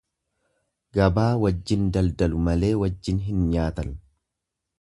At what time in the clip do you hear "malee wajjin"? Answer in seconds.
2.49-3.23